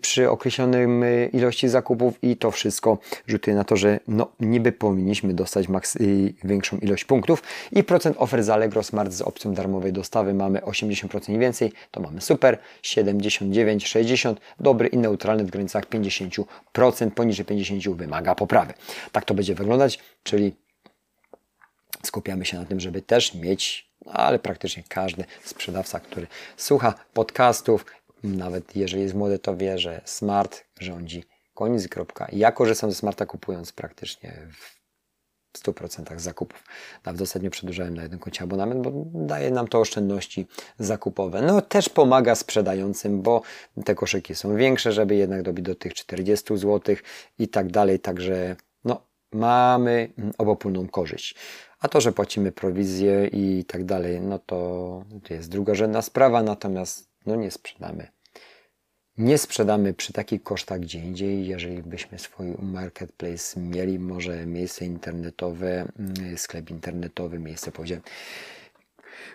przy 0.00 0.30
określonym 0.30 1.02
y, 1.02 1.30
ilości 1.32 1.68
zakupów 1.68 2.24
i 2.24 2.36
to 2.36 2.50
wszystko 2.50 2.98
rzutuje 3.26 3.56
na 3.56 3.64
to, 3.64 3.76
że 3.76 4.00
no, 4.08 4.32
niby 4.40 4.72
powinniśmy 4.72 5.34
dostać 5.34 5.68
maks 5.68 5.96
y, 5.96 6.34
większą 6.44 6.78
ilość 6.78 7.04
punktów 7.04 7.42
i 7.72 7.84
procent 7.84 8.16
ofert 8.18 8.44
z 8.44 8.50
Allegro 8.50 8.82
Smart 8.82 9.12
z 9.12 9.22
opcją 9.22 9.54
darmowej 9.54 9.92
dostawy 9.92 10.34
mamy 10.34 10.60
80% 10.60 11.34
i 11.34 11.38
więcej, 11.38 11.72
to 11.90 12.00
mamy 12.00 12.20
super, 12.20 12.58
79, 12.82 13.88
60, 13.88 14.40
dobry 14.60 14.88
i 14.88 14.98
neutralny 14.98 15.44
w 15.44 15.50
granicach 15.50 15.84
50%, 15.84 17.10
poniżej 17.10 17.44
50 17.44 17.96
wymaga 17.96 18.34
poprawy. 18.34 18.72
Tak 19.12 19.24
to 19.24 19.34
będzie 19.34 19.54
wyglądać, 19.54 19.98
czyli 20.22 20.52
skupiamy 22.02 22.44
się 22.44 22.58
na 22.58 22.64
tym, 22.64 22.80
żeby 22.80 23.02
też 23.02 23.34
mieć 23.34 23.94
no, 24.06 24.12
ale 24.12 24.38
praktycznie 24.38 24.82
każdy 24.88 25.24
sprzedawca, 25.44 26.00
który 26.00 26.26
słucha 26.56 26.94
podcastów 27.12 27.86
nawet 28.24 28.76
jeżeli 28.76 29.02
jest 29.02 29.14
młody, 29.14 29.38
to 29.38 29.56
wie, 29.56 29.78
że 29.78 30.00
smart 30.04 30.64
rządzi. 30.80 31.24
Koniec, 31.54 31.88
kropka. 31.88 32.28
Ja 32.32 32.52
korzystam 32.52 32.90
ze 32.90 32.96
smarta 32.96 33.26
kupując 33.26 33.72
praktycznie 33.72 34.48
w 34.52 34.74
100% 35.58 36.18
zakupów. 36.18 36.64
Nawet 37.04 37.20
ostatnio 37.20 37.50
przedłużałem 37.50 37.96
na 37.96 38.02
jeden 38.02 38.18
koncie 38.18 38.44
abonament, 38.44 38.82
bo 38.82 38.92
daje 39.14 39.50
nam 39.50 39.68
to 39.68 39.80
oszczędności 39.80 40.46
zakupowe. 40.78 41.42
No 41.42 41.62
też 41.62 41.88
pomaga 41.88 42.34
sprzedającym, 42.34 43.22
bo 43.22 43.42
te 43.84 43.94
koszyki 43.94 44.34
są 44.34 44.56
większe, 44.56 44.92
żeby 44.92 45.14
jednak 45.14 45.42
dobić 45.42 45.64
do 45.64 45.74
tych 45.74 45.94
40 45.94 46.56
zł 46.56 46.96
i 47.38 47.48
tak 47.48 47.70
dalej. 47.70 48.00
Także 48.00 48.56
no, 48.84 49.06
mamy 49.32 50.12
obopólną 50.38 50.88
korzyść. 50.88 51.34
A 51.80 51.88
to, 51.88 52.00
że 52.00 52.12
płacimy 52.12 52.52
prowizję 52.52 53.26
i 53.26 53.64
tak 53.64 53.84
dalej, 53.84 54.20
no 54.20 54.38
to, 54.38 54.56
to 55.24 55.34
jest 55.34 55.50
drugorzędna 55.50 56.02
sprawa, 56.02 56.42
natomiast 56.42 57.08
no 57.26 57.36
nie 57.36 57.50
sprzedamy 57.50 58.13
nie 59.18 59.38
sprzedamy 59.38 59.94
przy 59.94 60.12
takich 60.12 60.42
kosztach 60.42 60.80
gdzie 60.80 60.98
indziej, 60.98 61.46
jeżeli 61.46 61.82
byśmy 61.82 62.18
swój 62.18 62.54
marketplace 62.58 63.60
mieli, 63.60 63.98
może 63.98 64.46
miejsce 64.46 64.84
internetowe, 64.84 65.88
mm, 65.98 66.38
sklep 66.38 66.70
internetowy, 66.70 67.38
miejsce, 67.38 67.72
powiedziałem, 67.72 68.02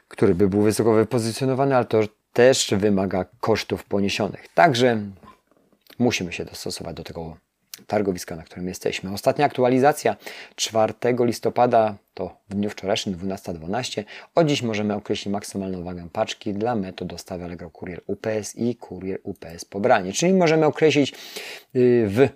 który 0.07 0.35
by 0.35 0.47
był 0.47 0.61
wysoko 0.61 0.93
wypozycjonowany, 0.93 1.75
ale 1.75 1.85
to 1.85 1.99
też 2.33 2.73
wymaga 2.77 3.25
kosztów 3.39 3.83
poniesionych. 3.83 4.47
Także 4.53 5.01
musimy 5.99 6.33
się 6.33 6.45
dostosować 6.45 6.95
do 6.95 7.03
tego 7.03 7.37
targowiska, 7.87 8.35
na 8.35 8.43
którym 8.43 8.67
jesteśmy. 8.67 9.13
Ostatnia 9.13 9.45
aktualizacja 9.45 10.15
4 10.55 10.93
listopada 11.19 11.95
to 12.13 12.37
w 12.49 12.55
dniu 12.55 12.69
wczorajszym 12.69 13.15
12.12. 13.15 14.03
Od 14.35 14.47
dziś 14.47 14.61
możemy 14.61 14.93
określić 14.93 15.31
maksymalną 15.31 15.83
wagę 15.83 16.07
paczki 16.13 16.53
dla 16.53 16.75
metod 16.75 17.07
dostawy 17.07 17.43
Allegro 17.43 17.69
Courier 17.69 18.01
UPS 18.07 18.55
i 18.55 18.75
Courier 18.75 19.19
UPS 19.23 19.65
pobranie. 19.65 20.13
Czyli 20.13 20.33
możemy 20.33 20.65
określić 20.65 21.13
y, 21.75 21.79
y, 21.79 22.29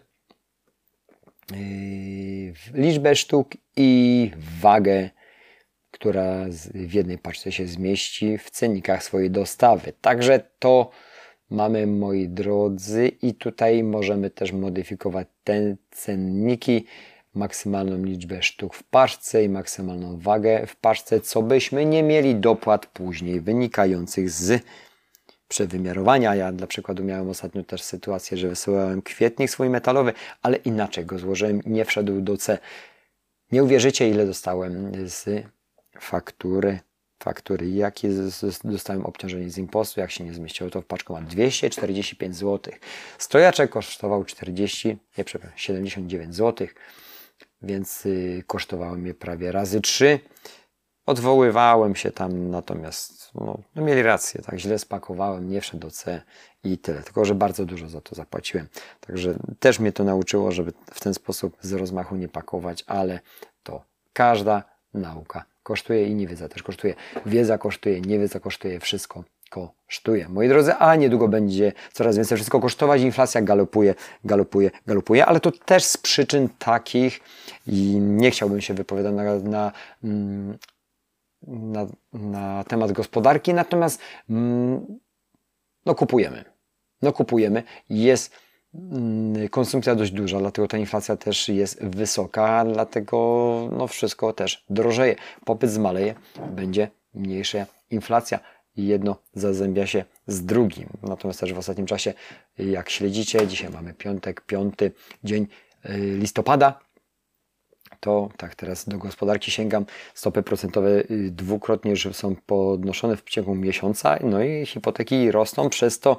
w 2.54 2.74
liczbę 2.74 3.16
sztuk 3.16 3.52
i 3.76 4.32
wagę 4.62 5.10
która 6.04 6.46
w 6.74 6.94
jednej 6.94 7.18
paczce 7.18 7.52
się 7.52 7.68
zmieści 7.68 8.38
w 8.38 8.50
cennikach 8.50 9.04
swojej 9.04 9.32
dostawy. 9.32 9.94
Także 10.02 10.40
to 10.60 10.90
mamy, 11.54 11.88
moi 11.88 12.30
drodzy, 12.30 13.08
i 13.08 13.34
tutaj 13.34 13.84
możemy 13.84 14.30
też 14.30 14.52
modyfikować 14.52 15.28
te 15.44 15.76
cenniki, 15.92 16.86
maksymalną 17.36 18.04
liczbę 18.04 18.44
sztuk 18.44 18.74
w 18.74 18.84
paczce 18.84 19.44
i 19.44 19.50
maksymalną 19.50 20.20
wagę 20.20 20.68
w 20.68 20.76
paczce, 20.76 21.22
co 21.22 21.42
byśmy 21.42 21.86
nie 21.86 22.04
mieli 22.04 22.36
dopłat 22.36 22.86
później 22.86 23.42
wynikających 23.42 24.30
z 24.30 24.64
przewymiarowania. 25.48 26.36
Ja 26.36 26.52
dla 26.52 26.68
przykładu 26.68 27.04
miałem 27.04 27.30
ostatnio 27.30 27.64
też 27.64 27.82
sytuację, 27.82 28.38
że 28.38 28.50
wysyłałem 28.50 29.02
kwietnik 29.02 29.50
swój 29.50 29.70
metalowy, 29.70 30.14
ale 30.42 30.58
inaczej 30.58 31.06
go 31.06 31.20
złożyłem 31.20 31.62
nie 31.66 31.86
wszedł 31.86 32.22
do 32.22 32.38
C. 32.38 32.58
Nie 33.52 33.64
uwierzycie, 33.64 34.10
ile 34.10 34.26
dostałem 34.26 34.92
z 35.10 35.46
faktury. 36.00 36.80
Faktury, 37.24 37.70
jakie 37.70 38.10
dostałem 38.64 39.06
obciążenie 39.06 39.50
z 39.50 39.58
impostu, 39.58 40.00
jak 40.00 40.12
się 40.12 40.24
nie 40.24 40.34
zmieściło 40.34 40.70
to 40.70 40.82
w 40.82 40.86
paczku, 40.86 41.14
ma 41.14 41.22
245 41.22 42.36
zł. 42.36 42.74
Stojaczek 43.18 43.72
kosztował 43.72 44.24
40, 44.24 44.98
nie 45.18 45.24
przepraszam, 45.24 45.58
79 45.58 46.36
zł, 46.36 46.68
więc 47.62 48.06
y, 48.06 48.44
kosztowało 48.48 48.96
mnie 48.96 49.14
prawie 49.14 49.52
razy 49.52 49.82
3. 49.82 50.20
Odwoływałem 51.06 51.96
się 51.96 52.12
tam, 52.12 52.50
natomiast 52.50 53.32
no, 53.36 53.58
no 53.76 53.82
mieli 53.82 54.04
rację, 54.04 54.42
tak 54.42 54.60
źle 54.60 54.80
spakowałem, 54.80 55.50
nie 55.50 55.62
wszedł 55.62 55.80
do 55.80 55.92
C 55.92 56.22
i 56.64 56.78
tyle. 56.78 57.04
Tylko, 57.04 57.26
że 57.26 57.36
bardzo 57.36 57.66
dużo 57.66 57.90
za 57.90 58.02
to 58.02 58.16
zapłaciłem. 58.16 58.68
Także 59.00 59.36
też 59.60 59.80
mnie 59.80 59.92
to 59.92 60.04
nauczyło, 60.04 60.52
żeby 60.52 60.74
w 60.94 61.00
ten 61.00 61.14
sposób 61.14 61.58
z 61.62 61.74
rozmachu 61.74 62.16
nie 62.16 62.28
pakować, 62.28 62.84
ale 62.88 63.20
to 63.64 63.84
każda 64.14 64.64
nauka 64.94 65.53
kosztuje 65.64 66.08
i 66.08 66.16
niewiedza 66.16 66.50
też 66.50 66.64
kosztuje. 66.64 66.94
Wiedza 67.26 67.58
kosztuje, 67.58 68.02
niewiedza 68.02 68.40
kosztuje, 68.40 68.80
wszystko 68.80 69.24
kosztuje. 69.50 70.30
Moi 70.30 70.48
drodzy, 70.48 70.74
a 70.74 70.96
niedługo 70.96 71.28
będzie 71.28 71.72
coraz 71.94 72.18
więcej 72.18 72.38
wszystko 72.38 72.60
kosztować. 72.60 73.02
Inflacja 73.02 73.42
galopuje, 73.42 73.96
galopuje, 74.24 74.72
galopuje, 74.88 75.26
ale 75.26 75.40
to 75.40 75.52
też 75.52 75.84
z 75.84 75.98
przyczyn 75.98 76.50
takich 76.60 77.20
i 77.68 77.96
nie 78.00 78.32
chciałbym 78.32 78.62
się 78.62 78.74
wypowiadać 78.74 79.14
na, 79.14 79.50
na 79.50 79.72
mm, 80.04 80.58
na, 81.48 81.88
na 82.14 82.64
temat 82.64 82.92
gospodarki, 82.92 83.54
natomiast 83.54 84.02
mm, 84.30 85.00
no 85.86 85.96
kupujemy. 85.96 86.46
No 87.02 87.14
kupujemy. 87.14 87.64
Jest 87.90 88.36
konsumpcja 89.52 89.96
dość 89.96 90.12
duża, 90.12 90.40
dlatego 90.40 90.68
ta 90.68 90.78
inflacja 90.78 91.18
też 91.18 91.50
jest 91.50 91.84
wysoka, 91.84 92.66
dlatego 92.66 93.18
no 93.78 93.88
wszystko 93.88 94.34
też 94.34 94.66
drożeje. 94.70 95.16
Popyt 95.46 95.70
zmaleje, 95.70 96.16
będzie 96.52 96.90
mniejsza 97.14 97.66
inflacja. 97.90 98.40
Jedno 98.76 99.16
zazębia 99.34 99.88
się 99.88 100.06
z 100.28 100.46
drugim. 100.46 100.90
Natomiast 101.04 101.40
też 101.40 101.54
w 101.54 101.58
ostatnim 101.58 101.88
czasie, 101.88 102.14
jak 102.58 102.90
śledzicie, 102.90 103.48
dzisiaj 103.48 103.70
mamy 103.70 103.94
piątek, 103.94 104.42
piąty 104.42 104.92
dzień 105.24 105.48
y, 105.86 106.18
listopada, 106.18 106.80
to 108.00 108.30
tak 108.38 108.56
teraz 108.56 108.90
do 108.90 108.98
gospodarki 108.98 109.52
sięgam, 109.52 109.86
stopy 110.14 110.44
procentowe 110.44 110.90
y, 110.90 111.32
dwukrotnie 111.32 111.92
już 111.92 112.08
są 112.12 112.36
podnoszone 112.46 113.18
w 113.18 113.24
ciągu 113.24 113.56
miesiąca, 113.56 114.18
no 114.24 114.44
i 114.44 114.66
hipoteki 114.66 115.32
rosną, 115.32 115.70
przez 115.70 116.00
to 116.00 116.18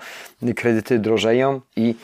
kredyty 0.56 0.99
drożeją 0.99 1.61
i 1.76 1.94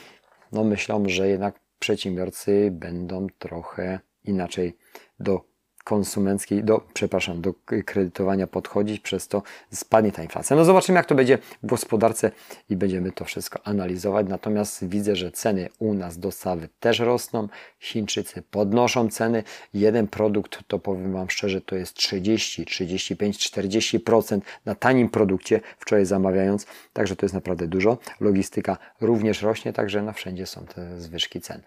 no 0.52 0.64
myślą, 0.64 1.04
że 1.06 1.28
jednak 1.28 1.60
przedsiębiorcy 1.78 2.70
będą 2.72 3.26
trochę 3.38 4.00
inaczej 4.24 4.76
do 5.20 5.49
konsumenckiej, 5.84 6.64
do, 6.64 6.80
przepraszam, 6.94 7.40
do 7.40 7.54
kredytowania 7.84 8.46
podchodzić, 8.46 9.00
przez 9.00 9.28
to 9.28 9.42
spadnie 9.72 10.12
ta 10.12 10.22
inflacja. 10.22 10.56
No 10.56 10.64
zobaczymy, 10.64 10.96
jak 10.96 11.06
to 11.06 11.14
będzie 11.14 11.38
w 11.62 11.66
gospodarce 11.66 12.30
i 12.70 12.76
będziemy 12.76 13.12
to 13.12 13.24
wszystko 13.24 13.66
analizować. 13.66 14.26
Natomiast 14.28 14.88
widzę, 14.88 15.16
że 15.16 15.30
ceny 15.30 15.68
u 15.78 15.94
nas 15.94 16.18
dostawy 16.18 16.68
też 16.80 16.98
rosną. 16.98 17.48
Chińczycy 17.80 18.42
podnoszą 18.42 19.08
ceny. 19.08 19.42
Jeden 19.74 20.08
produkt, 20.08 20.58
to 20.68 20.78
powiem 20.78 21.12
Wam 21.12 21.30
szczerze, 21.30 21.60
to 21.60 21.76
jest 21.76 21.94
30, 21.94 22.64
35, 22.64 23.50
40% 23.50 24.40
na 24.64 24.74
tanim 24.74 25.08
produkcie, 25.08 25.60
wczoraj 25.78 26.06
zamawiając. 26.06 26.66
Także 26.92 27.16
to 27.16 27.26
jest 27.26 27.34
naprawdę 27.34 27.66
dużo. 27.66 27.98
Logistyka 28.20 28.76
również 29.00 29.42
rośnie, 29.42 29.72
także 29.72 30.02
na 30.02 30.12
wszędzie 30.12 30.46
są 30.46 30.66
te 30.66 31.00
zwyżki 31.00 31.40
cen 31.40 31.62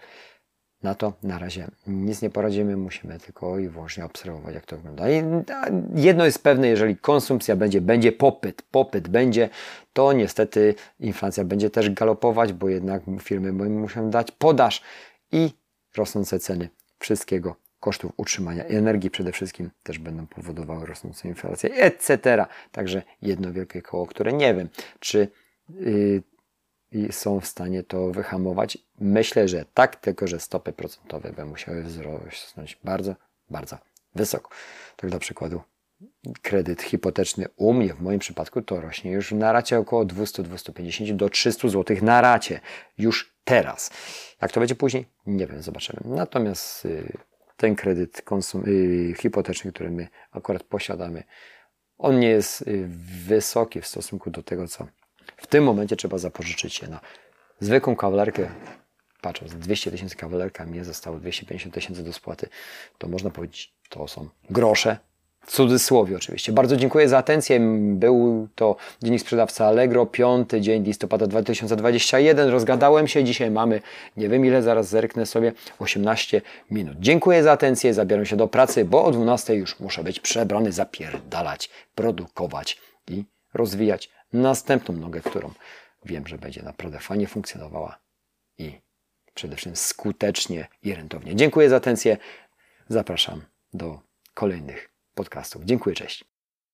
na 0.84 0.96
to 0.96 1.14
na 1.24 1.40
razie 1.40 1.68
nic 1.88 2.22
nie 2.22 2.30
poradzimy, 2.30 2.78
musimy 2.78 3.20
tylko 3.20 3.60
i 3.60 3.68
wyłącznie 3.68 4.06
obserwować, 4.06 4.56
jak 4.56 4.66
to 4.66 4.76
wygląda. 4.76 5.12
I 5.12 5.24
jedno 5.96 6.26
jest 6.26 6.44
pewne, 6.44 6.68
jeżeli 6.68 6.98
konsumpcja 6.98 7.56
będzie, 7.56 7.82
będzie 7.82 8.12
popyt, 8.12 8.62
popyt 8.62 9.08
będzie, 9.08 9.50
to 9.94 10.14
niestety 10.14 10.76
inflacja 11.00 11.44
będzie 11.44 11.70
też 11.70 11.90
galopować, 11.90 12.54
bo 12.54 12.70
jednak 12.70 13.04
firmy 13.22 13.52
muszą 13.70 14.10
dać 14.10 14.32
podaż 14.32 14.82
i 15.32 15.50
rosnące 15.98 16.40
ceny 16.40 16.70
wszystkiego, 17.00 17.56
kosztów 17.80 18.12
utrzymania 18.18 18.64
energii 18.64 19.10
przede 19.10 19.32
wszystkim 19.32 19.70
też 19.84 20.00
będą 20.00 20.28
powodowały 20.28 20.86
rosnącą 20.86 21.28
inflację, 21.28 21.74
etc. 21.74 22.46
Także 22.72 23.02
jedno 23.22 23.54
wielkie 23.54 23.82
koło, 23.82 24.08
które 24.08 24.34
nie 24.34 24.56
wiem, 24.56 24.70
czy 25.00 25.28
yy, 25.70 26.24
i 26.94 27.12
są 27.12 27.40
w 27.40 27.48
stanie 27.48 27.84
to 27.84 28.12
wyhamować? 28.12 28.78
Myślę, 29.00 29.48
że 29.48 29.66
tak, 29.74 29.96
tylko 29.96 30.28
że 30.28 30.40
stopy 30.40 30.74
procentowe 30.74 31.34
będą 31.34 31.52
musiały 31.52 31.84
wzrosnąć 31.84 32.78
bardzo, 32.84 33.16
bardzo 33.50 33.78
wysoko. 34.16 34.50
Tak 34.96 35.10
dla 35.10 35.20
przykładu 35.20 35.62
kredyt 36.42 36.82
hipoteczny 36.82 37.46
u 37.56 37.74
mnie, 37.74 37.94
w 37.94 38.02
moim 38.02 38.20
przypadku, 38.20 38.62
to 38.62 38.82
rośnie 38.82 39.12
już 39.12 39.32
na 39.32 39.52
racie 39.52 39.80
około 39.80 40.06
200-250 40.06 41.16
do 41.16 41.30
300 41.30 41.70
zł 41.70 41.98
na 42.02 42.22
racie. 42.22 42.60
Już 42.98 43.34
teraz. 43.44 43.92
Jak 44.42 44.52
to 44.52 44.60
będzie 44.60 44.76
później? 44.76 45.06
Nie 45.26 45.48
wiem, 45.48 45.62
zobaczymy. 45.62 46.00
Natomiast 46.06 46.86
y, 46.86 47.18
ten 47.58 47.76
kredyt 47.76 48.22
konsum- 48.26 48.68
y, 48.68 49.14
hipoteczny, 49.18 49.72
który 49.72 49.92
my 49.92 50.08
akurat 50.32 50.64
posiadamy, 50.64 51.24
on 51.98 52.20
nie 52.20 52.30
jest 52.30 52.62
y, 52.62 52.88
wysoki 53.28 53.82
w 53.82 53.88
stosunku 53.88 54.30
do 54.30 54.44
tego, 54.44 54.68
co 54.68 54.88
w 55.44 55.48
tym 55.48 55.64
momencie 55.64 55.96
trzeba 55.96 56.18
zapożyczyć 56.18 56.74
się 56.74 56.88
na 56.88 57.00
zwykłą 57.60 57.96
kawalerkę. 57.96 58.50
Patrząc, 59.22 59.54
200 59.54 59.92
tysięcy 59.92 60.16
kawalerka, 60.16 60.66
mnie 60.66 60.84
zostało 60.84 61.18
250 61.18 61.76
tysięcy 61.76 62.04
do 62.04 62.14
spłaty. 62.14 62.50
To 62.98 63.08
można 63.08 63.30
powiedzieć, 63.30 63.74
to 63.90 64.08
są 64.08 64.30
grosze. 64.50 64.98
W 65.46 65.52
cudzysłowie 65.52 66.16
oczywiście. 66.16 66.52
Bardzo 66.52 66.78
dziękuję 66.78 67.10
za 67.10 67.18
atencję. 67.18 67.60
Był 67.80 68.48
to 68.56 68.76
Dziennik 69.04 69.22
Sprzedawca 69.22 69.66
Allegro, 69.66 70.06
piąty 70.06 70.62
dzień 70.62 70.84
listopada 70.84 71.28
2021. 71.28 72.50
Rozgadałem 72.50 73.08
się. 73.08 73.24
Dzisiaj 73.24 73.52
mamy, 73.52 73.82
nie 74.18 74.30
wiem 74.30 74.46
ile, 74.46 74.62
zaraz 74.62 74.90
zerknę 74.90 75.26
sobie, 75.26 75.52
18 75.80 76.42
minut. 76.72 76.98
Dziękuję 77.00 77.44
za 77.44 77.52
atencję. 77.52 77.94
Zabieram 77.94 78.26
się 78.26 78.36
do 78.36 78.48
pracy, 78.48 78.86
bo 78.86 79.06
o 79.06 79.12
12 79.12 79.56
już 79.56 79.80
muszę 79.80 80.04
być 80.04 80.20
przebrany, 80.20 80.72
zapierdalać, 80.72 81.70
produkować 81.96 82.78
i 83.08 83.24
rozwijać 83.54 84.10
następną 84.34 84.96
nogę, 84.96 85.22
którą 85.22 85.52
wiem, 86.06 86.28
że 86.28 86.38
będzie 86.38 86.64
naprawdę 86.64 87.00
fajnie 87.00 87.28
funkcjonowała 87.28 88.00
i 88.58 88.82
przede 89.34 89.56
wszystkim 89.56 89.76
skutecznie 89.76 90.68
i 90.82 90.94
rentownie. 90.94 91.36
Dziękuję 91.36 91.70
za 91.70 91.76
atencję. 91.76 92.18
Zapraszam 92.88 93.42
do 93.74 94.00
kolejnych 94.34 94.90
podcastów. 95.16 95.64
Dziękuję, 95.64 95.96
cześć. 95.96 96.33